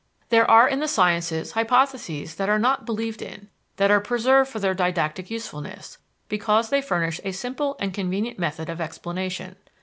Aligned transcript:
There 0.29 0.49
are 0.49 0.67
in 0.67 0.79
the 0.79 0.87
sciences 0.87 1.51
hypotheses 1.51 2.33
that 2.37 2.49
are 2.49 2.57
not 2.57 2.87
believed 2.87 3.21
in, 3.21 3.49
that 3.75 3.91
are 3.91 3.99
preserved 4.01 4.49
for 4.49 4.57
their 4.57 4.73
didactic 4.73 5.29
usefulness, 5.29 5.99
because 6.27 6.71
they 6.71 6.81
furnish 6.81 7.21
a 7.23 7.31
simple 7.31 7.77
and 7.79 7.93
convenient 7.93 8.39
method 8.39 8.67
of 8.67 8.81
explanation. 8.81 9.57